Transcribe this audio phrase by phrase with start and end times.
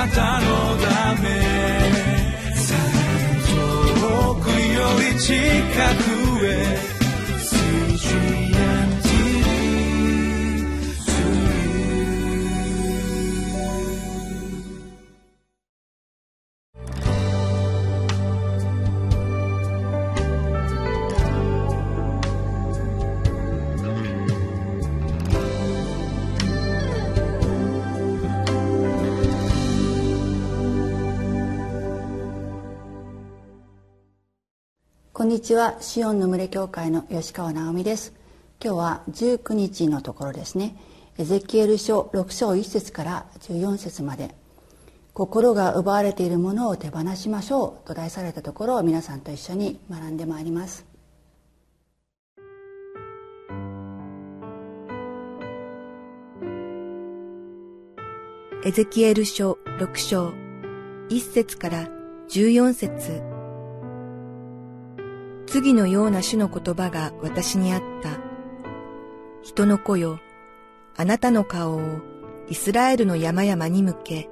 [0.00, 0.46] なたの
[0.78, 1.28] ため。
[4.00, 5.34] 遠くより近
[6.04, 6.09] く。
[35.20, 35.76] こんにちは。
[35.82, 38.14] シオンの群れ教会の吉川直美です。
[38.58, 40.74] 今日は19日のところですね。
[41.18, 44.34] エゼキエル書6章1節から14節まで。
[45.12, 47.86] 心が奪われているものを手放しましょう。
[47.86, 50.86] と題されたところを皆さんと一緒に学んでまいります。
[58.64, 60.30] エゼキエル書6章
[61.10, 61.90] 1節から
[62.30, 63.29] 14節。
[65.50, 68.20] 次のような種の言葉が私にあった。
[69.42, 70.20] 人の子よ、
[70.96, 71.80] あなたの顔を
[72.48, 74.30] イスラエルの山々に向け、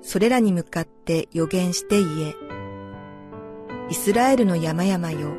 [0.00, 2.34] それらに向かって予言して言え。
[3.90, 5.34] イスラエルの山々よ、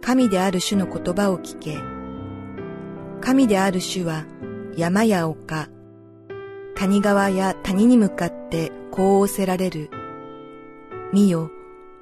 [0.00, 1.76] 神である主の言葉を聞け。
[3.20, 4.24] 神である主は
[4.76, 5.68] 山や丘、
[6.76, 9.90] 谷川や谷に向かってこう仰せられる。
[11.12, 11.50] 見よ、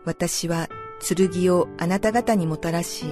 [0.05, 0.68] 私は
[1.00, 3.06] 剣をあなた方にもたらし、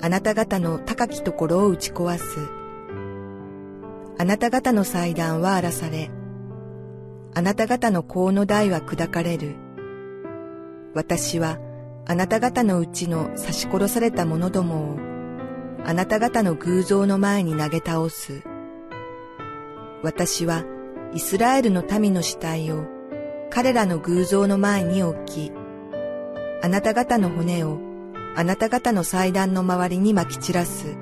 [0.00, 2.38] あなた方の高きところを打ち壊す。
[4.18, 6.10] あなた方の祭壇は荒らされ、
[7.34, 9.56] あなた方の甲の台は砕かれる。
[10.94, 11.58] 私は
[12.06, 14.98] あなた方のうちの刺し殺された者どもを、
[15.84, 18.42] あなた方の偶像の前に投げ倒す。
[20.02, 20.64] 私は
[21.14, 22.84] イスラエルの民の死体を
[23.50, 25.52] 彼らの偶像の前に置き、
[26.64, 27.80] あなた方の骨を
[28.36, 30.96] あなた方の祭壇の周りに撒き散らす。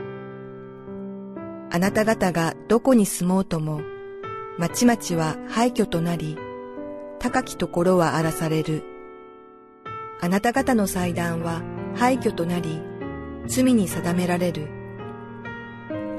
[1.70, 3.82] あなた方がどこに住もうとも、
[4.58, 6.38] 町々は廃墟となり、
[7.18, 8.82] 高きところは荒らされる。
[10.20, 11.62] あなた方の祭壇は
[11.94, 12.80] 廃墟となり、
[13.46, 14.66] 罪に定められる。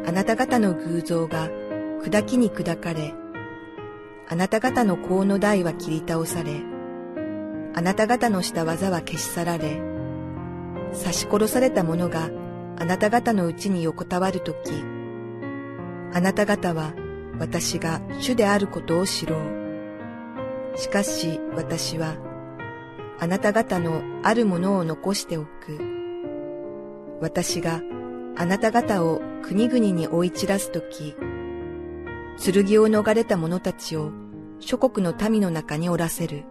[0.05, 1.49] あなた方の偶像が
[2.03, 3.15] 砕きに砕かれ、
[4.29, 6.70] あなた方の甲の台は切り倒され、
[7.73, 9.81] あなた方のした技は消し去られ、
[10.93, 12.29] 刺し殺された者が
[12.77, 14.71] あなた方のうちに横たわるとき、
[16.13, 16.93] あなた方は
[17.39, 20.77] 私が主であることを知ろう。
[20.77, 22.15] しかし私は
[23.19, 25.49] あなた方のあるものを残しておく。
[27.21, 27.81] 私が
[28.35, 31.15] あなた方を国々に追い散らすとき、
[32.37, 34.11] 剣を逃れた者たちを
[34.59, 36.43] 諸国の民の中におらせる。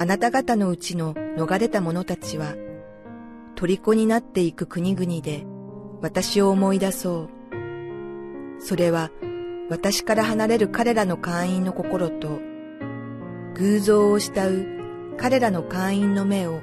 [0.00, 2.54] あなた方のうちの逃れた者たちは、
[3.56, 5.44] 虜になっていく国々で
[6.00, 8.60] 私を思い出そう。
[8.60, 9.10] それは
[9.68, 12.38] 私から離れる彼らの会員の心と、
[13.54, 16.60] 偶像を慕う彼らの会員の目を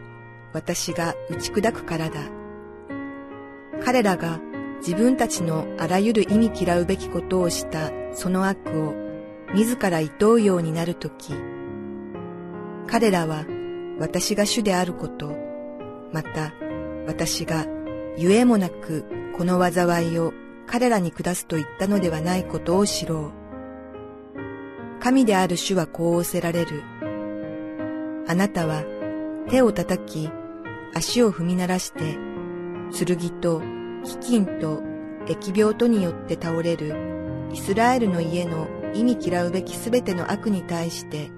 [0.54, 2.22] 私が打ち砕くからだ。
[3.84, 4.40] 彼らが
[4.78, 8.94] 自分たちのあらゆる意味嫌うべきことをしたその悪を
[9.54, 11.34] 自ら厭うようになるとき、
[12.88, 13.46] 彼らは
[14.00, 15.36] 私が主であること、
[16.12, 16.54] また
[17.08, 17.66] 私が
[18.18, 19.06] ゆえもなく
[19.38, 20.34] この災いを
[20.68, 25.00] 彼らに下すと言ったのではないことを知ろう。
[25.00, 26.84] 神である主はこう仰せられる。
[28.28, 28.84] あなたは
[29.50, 30.32] 手を叩き、
[30.94, 32.18] 足を踏み鳴らして、
[32.92, 34.82] 剣と飢饉と
[35.28, 36.96] 疫病とによって倒れる
[37.52, 41.32] イスラエルの家の意味嫌うべきすべての悪に対して、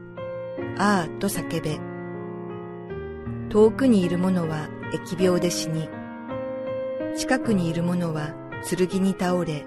[0.78, 1.80] ああと叫べ。
[3.50, 5.90] 遠くにいる者は疫病で死に、
[7.16, 8.34] 近くにいる者は
[8.70, 9.66] 剣に倒れ、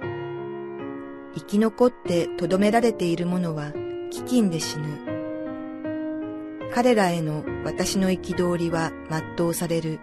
[1.34, 3.72] 生き残って留められている者は
[4.12, 4.84] 飢饉で死ぬ。
[6.72, 8.92] 彼らへの私の憤りは
[9.36, 9.98] 全うされる。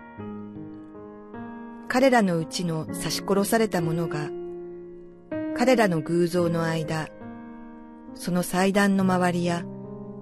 [1.88, 4.30] 彼らのうちの刺し殺された者が、
[5.57, 7.07] 彼らの偶像の間、
[8.15, 9.63] その祭壇の周りや、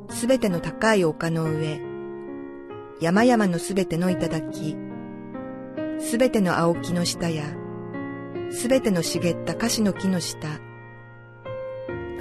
[0.09, 1.81] すべての高い丘の上、
[3.01, 4.77] 山々のすべての頂、
[5.99, 7.43] すべての青木の下や、
[8.51, 10.47] すべての茂った樫の木の下、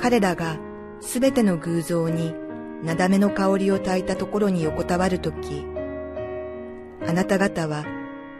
[0.00, 0.58] 彼らが
[1.00, 2.34] すべての偶像に
[2.82, 5.66] なだめの香りを焚いたところに横たわるとき、
[7.06, 7.84] あなた方は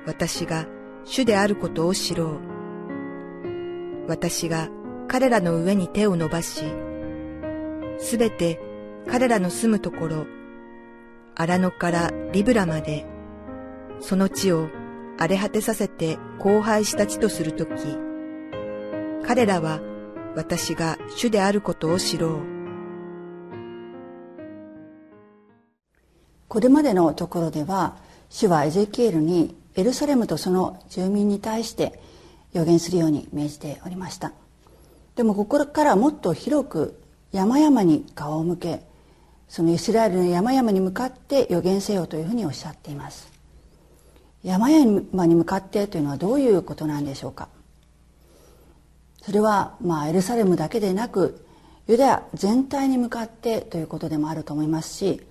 [0.07, 0.67] 私が
[1.05, 2.41] 主であることを知ろう。
[4.09, 4.69] 私が
[5.07, 6.65] 彼らの上に手を伸ばし、
[7.99, 8.61] すべて
[9.11, 10.27] 彼らの住むところ、
[11.35, 13.07] 荒野からリブラまで、
[14.01, 14.69] その地を
[15.19, 17.71] 荒れ果てさせて荒廃した地とするとき、
[19.27, 19.81] 彼らは
[20.37, 22.55] 私が主であることを知ろう。
[26.55, 27.97] これまでのところでは
[28.31, 31.99] 主はエゼキエルにエルサレムとその住民に対して
[32.53, 34.33] 予言するように命じておりました
[35.17, 37.01] でもここからもっと広く
[37.33, 38.83] 山々に顔を向け
[39.55, 43.31] そのイスラエルの山々に向かって予言せよというふうにおっしゃっています。
[44.43, 47.49] 山々に向かってというのはどういうことなんでしょうか。
[49.23, 51.47] それはまあエルサレムだけでなく
[51.87, 55.23] ユダヤ全体に向かってということでもあると思いますし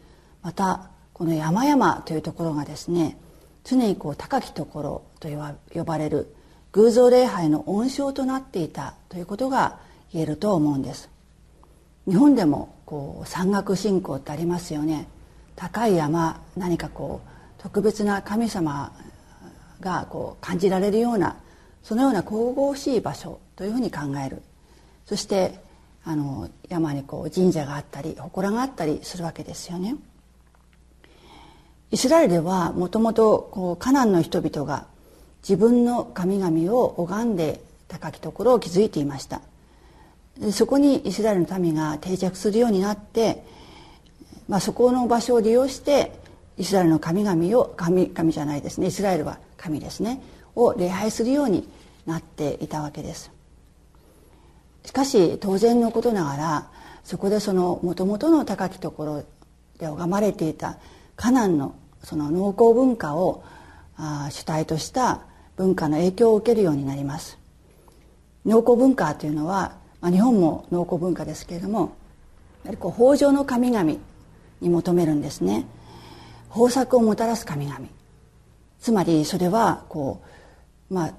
[0.42, 3.18] またこの山々というところがですね
[3.66, 5.28] 常にこう高きところと
[5.74, 6.34] 呼ばれる
[6.72, 9.80] 偶像礼拝の温床となっていたということが
[10.14, 11.10] 言えると思うんです。
[12.08, 15.08] 日本でもこう山岳信仰ってありますよね。
[15.56, 18.92] 高い山何かこう特別な神様
[19.80, 21.36] がこう感じられるような
[21.82, 24.44] そのような神々しい場所というふうに考える。
[25.08, 25.60] そして
[26.06, 29.96] あの山にこう神社があったり祠があったりするわけですよね。
[31.90, 34.86] イスラエルではもともとカナンの人々が
[35.42, 39.42] 自分の神々を拝んで高きところを築いていました。
[40.52, 43.44] そこにイスラエルの民が定着するようになって、
[44.48, 46.12] まあ、そこの場所を利用して
[46.58, 50.22] イスラエルの神々を神神じゃないですねイスラエルは神ですね
[50.56, 51.68] を礼拝するように
[52.06, 53.32] なっていたわけです。
[54.86, 56.70] しかし当然のことながら
[57.04, 59.24] そこでそのもともとの高きところ
[59.80, 60.78] で拝まれていた
[61.16, 63.44] カナンのその農耕文化を
[64.30, 65.22] 主体とした
[65.56, 67.38] 文化の影響を受けるようになります。
[68.46, 71.96] 農耕文化というのは、まあ、日本も農耕文化ですけれども
[72.64, 73.94] やはりこう豊穣の神々
[74.60, 75.66] に求めるんですね。
[76.54, 77.80] 豊作をもたらす神々。
[78.82, 80.22] つまりそれはこ
[80.92, 81.14] うまあ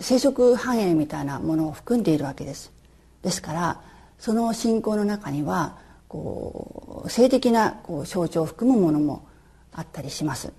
[0.00, 2.72] 生殖繁栄みたいなものを含んでいるわけです。
[3.22, 3.80] ですから
[4.18, 5.78] その信仰の中には
[6.08, 9.28] こう性的なこう象徴を含むものも
[9.72, 10.52] あったりします。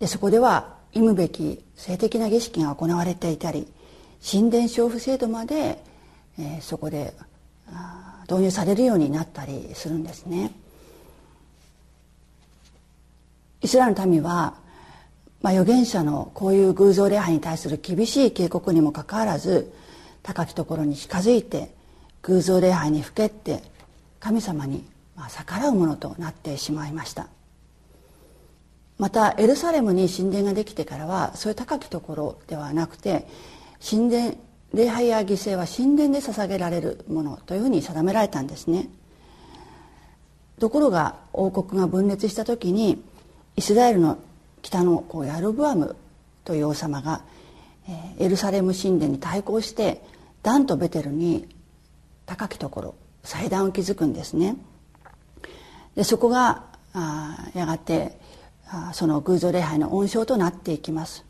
[0.00, 3.66] でそこでは忌むべき性的な儀式が行われていたり
[4.22, 5.82] 神殿娼婦制度まで、
[6.38, 7.14] えー、そこで
[8.28, 10.52] 導入されるようになったりするんですね。
[13.62, 14.54] イスラエルの民は、
[15.42, 19.72] まあ、預言者のこういう偶像礼拝に対する厳しい警告にもかかわらず
[20.22, 21.74] 高きところに近づいて
[22.22, 23.62] 偶像礼拝にふけって
[24.20, 24.84] 神様に
[25.28, 27.28] 逆らうものとなってしまいました。
[28.98, 33.26] またエルサレムに神殿ができてからはそういう高きところではなくて
[33.86, 34.34] 神殿
[34.74, 38.88] 礼拝や犠牲は神殿で捧げられるものというふうに定められたんですね。
[40.58, 43.02] ところが王国が分裂した時に
[43.56, 44.18] イスラエルの
[44.62, 45.96] 北のこうヤルブアム
[46.44, 47.22] という王様が
[48.18, 50.02] エルサレム神殿に対抗して
[50.42, 51.46] ダンとベテルに
[52.24, 54.56] 高きところ祭壇を築くんですね。
[55.94, 58.18] でそこがあやがて
[58.68, 61.25] あその偶像礼拝の温床となっていきます。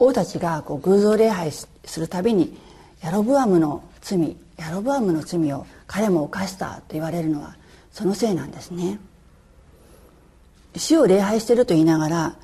[0.00, 1.68] 王たちがこう偶像礼拝す
[1.98, 2.56] るたびに
[3.02, 7.56] ヤロブアムの罪ヤロブアムの罪を彼も犯したと言われるのは
[7.92, 8.98] そのせいなんですね。
[10.76, 12.36] 死を礼拝していると言いながら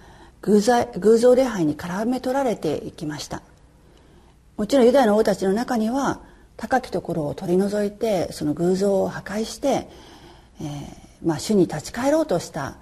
[0.42, 3.42] 偶像礼拝に絡め取られていきました。
[4.56, 6.20] もちろんユダヤの王たちの中には
[6.56, 9.88] 高きところを取り除いてその偶像を破壊して、
[10.60, 12.76] えー、まあ、主に立ち返ろうとした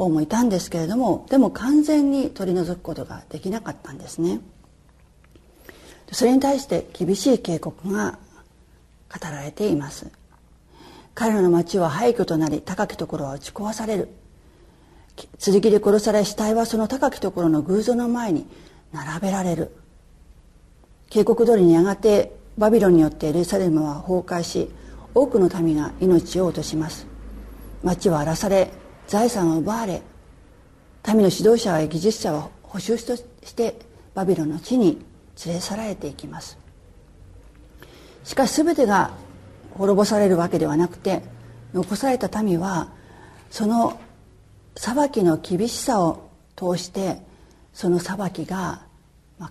[0.00, 4.40] 王もいたんですけれどもでも完全に取り除くことができなかったんですね。
[6.12, 8.18] それに対して厳しい警告が
[9.12, 10.10] 語られています。
[11.14, 14.08] 彼らの町は廃墟となり高きところは打ち壊される。
[15.38, 18.46] 剣で殺され死体はその高きところの偶像の前に
[18.92, 19.76] 並べられる。
[21.10, 24.70] 警告通りにやがてバビロンによってエルサレムは崩壊し
[25.14, 27.06] 多くの民が命を落とします。
[27.82, 28.72] 町は荒らされ
[29.10, 30.02] 財産は奪われ
[31.08, 33.24] 民の指導者や技術者は捕囚とし
[33.56, 33.74] て
[34.14, 35.04] バビロンの地に
[35.44, 36.56] 連れ去られていきます。
[38.22, 39.10] しかし全てが
[39.76, 41.22] 滅ぼされるわけではなくて
[41.74, 42.92] 残された民は
[43.50, 43.98] その
[44.76, 47.20] 裁きの厳しさを通して
[47.72, 48.82] その裁きが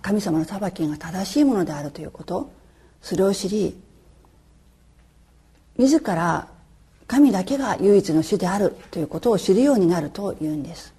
[0.00, 2.50] 神様の裁きが正しいものであるということ
[3.02, 3.78] それを知り
[5.76, 6.48] 自ら
[7.10, 10.94] 神だけが唯一の主であるということを知るようになるというんです。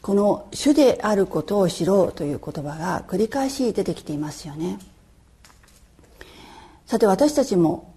[0.00, 4.78] この「主であることを知ろう」という言葉が繰り返し出てきていますよね。
[6.86, 7.92] さて私たちも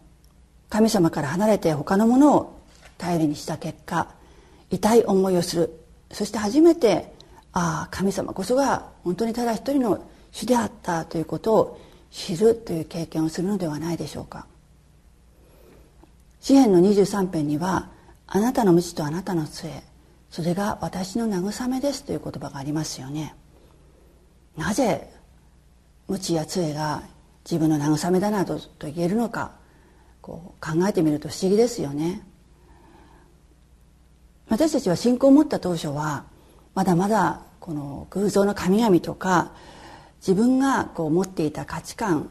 [0.68, 2.54] 神様から離れて他のものを
[2.98, 4.08] 頼りにした結果
[4.72, 5.80] 痛い思いをする。
[6.12, 7.14] そして初めて
[7.54, 10.00] ああ神様こそが本当にただ一人の
[10.32, 11.80] 主であったということを
[12.10, 14.48] 知るという経験をするのではないでしょうか。
[16.46, 17.90] 詩篇の23編には
[18.28, 19.82] 「あなたの無知とあなたの杖
[20.30, 23.36] それが私の慰めです」という言葉がありますよね。
[24.56, 25.12] なぜ
[26.08, 27.02] 無知や杖が
[27.46, 29.54] 自分の慰めだなどと言えるのか
[30.22, 32.22] こう考えてみると不思議ですよね。
[34.48, 36.26] 私たちは信仰を持った当初は
[36.76, 39.54] まだまだこの偶像の神々とか
[40.20, 42.30] 自分がこう持っていた価値観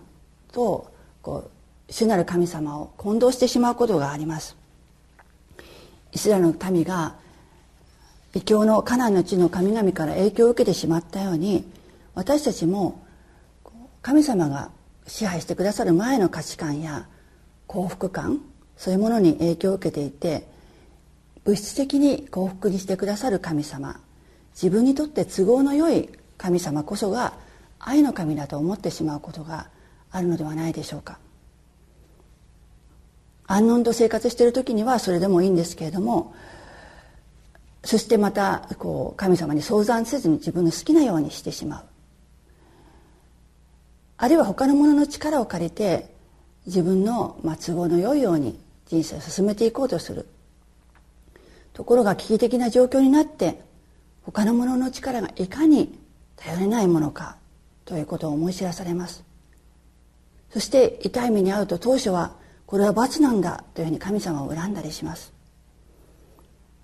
[0.53, 1.54] とこう
[1.89, 4.57] 主なる神様を混同してしまうことがあります。
[6.13, 7.17] イスラエルの民が
[8.35, 11.65] 異教のカナンの地の神々から影響を受けてしまったように
[12.15, 13.05] 私たちも
[14.03, 14.71] 神様が
[15.07, 17.07] 支配してくださる前の価値観や
[17.67, 18.41] 幸福感
[18.77, 20.47] そういうものに影響を受けていて
[21.45, 24.01] 物質的に幸福にしてくださる神様
[24.55, 27.35] 自分にとって都合のよい神様こそが
[27.79, 29.69] 愛の神だと思ってしまうことが
[30.11, 31.19] あるのではないでしょうか。
[33.47, 36.35] 安穏と生活している時にはそれでもいいんですけれども
[37.85, 41.85] そしてまたこう神様に相談せずに自分の好きなようにしてしまう。
[44.17, 46.15] あるいは他の者の力を借りて
[46.67, 50.27] 自分の都合の良いように人生を進めていこうとする。
[51.75, 53.61] ところが危機的な状況になって
[54.23, 55.99] 他の者の力がいかに
[56.37, 57.37] 頼れないものか
[57.85, 59.25] ということを思い知らされます。
[60.51, 62.33] そして痛い目に遭うと当初は
[62.67, 65.33] これは罰なんだというふうに神様を恨んだりします。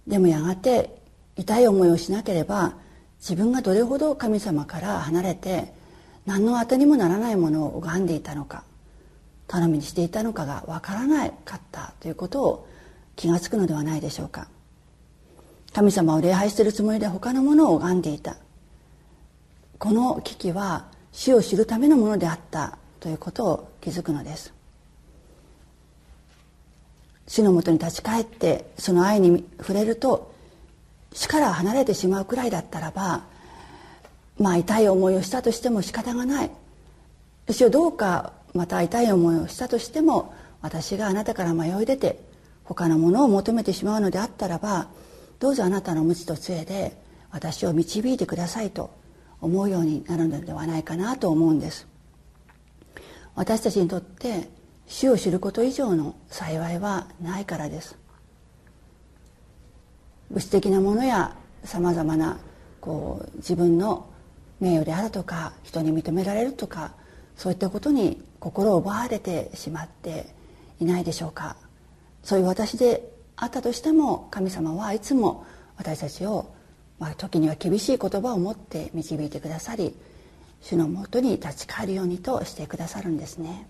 [0.06, 1.00] でもやがて
[1.36, 2.74] 痛い思いをしなければ
[3.20, 5.72] 自分がどれほど神様から離れて
[6.26, 8.64] 何の当てにもならないものを拝んでいたのか
[9.46, 12.68] 頼みにしていたのかがわからなかったということを
[13.16, 14.48] 気が付くのではないでしょうか。
[15.72, 18.36] 神様を礼拝してるつもりで他のものを拝んでいた。
[19.78, 24.52] この危機は死を知るためのものであったということを気づくのです。
[27.30, 30.34] 死のもとに立ち返ってその愛に触れると
[31.12, 33.22] 死から離れてしまうくらいだったらば
[34.36, 36.50] まあ痛い思いをしたとしても仕方がない。
[37.50, 42.18] 死をどうかまた痛い思いをしたとしても私があなたから迷い出て
[42.64, 44.88] 他のものを求めてしまうのであったらば
[45.38, 48.90] どうぞあなたの無知と杖で私を導いてくださいと
[49.40, 51.86] 思うようになるのではないかなと思うんです。
[53.36, 54.48] 私たちにとって
[54.90, 57.96] 死を知ること以上の幸いはないからです
[60.30, 62.40] 物質的なものやさまざまな
[62.80, 64.10] こう自分の
[64.58, 66.92] 名誉であるとか人に認められるとか
[67.36, 70.26] そういったことに心を奪われてしまって
[70.80, 71.56] いないでしょうか
[72.24, 76.52] そういう私であったとしても神様はいつも私たちを、
[76.98, 79.94] まあ、時には厳しい言葉を持って導いてくださり
[80.60, 83.68] 主のもとに立ち返るようにとしてくださるんですね。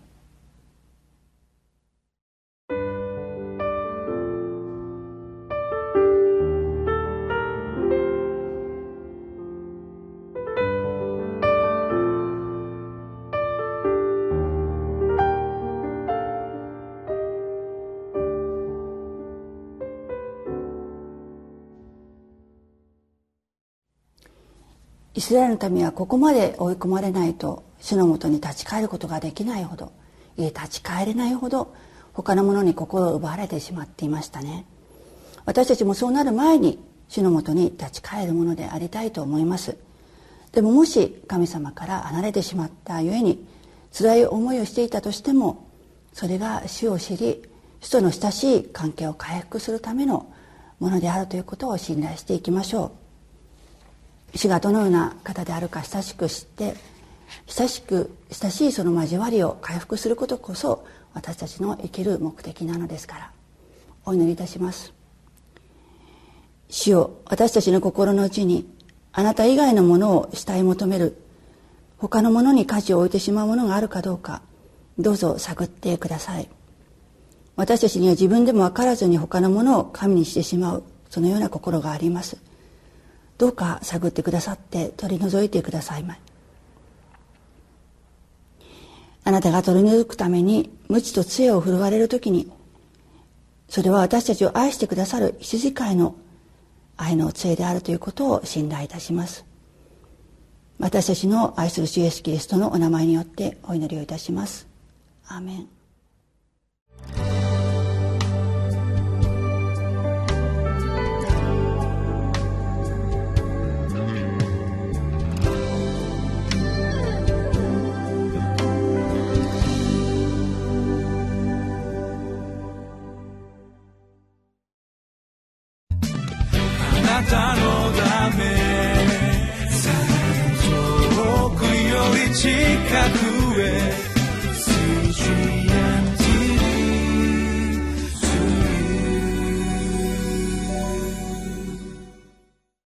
[25.31, 29.93] スラエルの民はここまで追い込まれないと主のもとに立ち返ることができないほど
[30.37, 31.73] いえ立ち返れないほど
[32.13, 34.67] 他のものに心を奪われてしまっていましたね。
[35.45, 39.77] 私たちもそうなる前に主のもとに立ち返るものでありたいと思います。
[40.51, 43.47] でももし神様から離れてしまったゆえに
[43.97, 45.69] 辛い思いをしていたとしても
[46.13, 47.41] それが主を知り
[47.81, 50.27] 主との親しい関係を回復するための
[50.81, 53.00] ものであるということを信頼していきましょう。
[54.35, 56.75] 主がどのような方であるか親しく知って
[57.47, 60.85] 親しく親しいその交わりを回復することこそ
[61.15, 63.31] 私たちの生きる目的なのですから。
[64.05, 64.93] お祈りいたします。
[66.69, 68.69] 主よ私たちの心の内に
[69.13, 71.17] あなた以外のものを慕い求める。
[71.99, 74.41] 他のものに価値を置いてしまうものがあるかどうか
[74.99, 76.49] どうぞ探ってください。
[77.57, 82.39] 私たちには自分でも分からずに他のものを神にしてしまうそのような心があります。
[83.41, 86.19] どうか探ってくださって取り除いてくださいま
[89.25, 92.53] あなたが取り除くために無知と杖を振るわれる時に
[93.71, 96.17] それは私たちを愛してくださる羊飼いの
[96.99, 99.47] 愛の杖であるということを信頼いたします。
[100.79, 104.67] 私たちの愛する主イエスキリストのお名前によってお祈りをいたします。
[105.29, 105.80] アーメン。